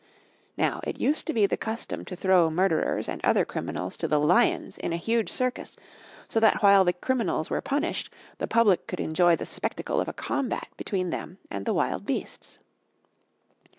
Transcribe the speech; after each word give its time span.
Now 0.57 0.81
it 0.83 0.99
used 0.99 1.27
to 1.27 1.31
be 1.33 1.45
the 1.45 1.55
custom 1.55 2.05
to 2.05 2.15
throw 2.15 2.49
murderers 2.49 3.07
and 3.07 3.23
other 3.23 3.45
criminals 3.45 3.97
to 3.97 4.07
the 4.07 4.19
lions 4.19 4.79
in 4.79 4.93
a 4.93 4.97
huge 4.97 5.31
circus, 5.31 5.75
so 6.27 6.39
that 6.39 6.63
while 6.63 6.83
the 6.83 6.93
criminals 6.93 7.51
were 7.51 7.61
punished 7.61 8.11
the 8.39 8.47
public 8.47 8.87
could 8.87 8.99
enjoy 8.99 9.35
the 9.35 9.45
spectacle 9.45 10.01
of 10.01 10.07
a 10.07 10.13
combat 10.13 10.69
between 10.75 11.11
them 11.11 11.37
and 11.51 11.67
the 11.67 11.73
wild 11.75 12.07
beasts. 12.07 12.57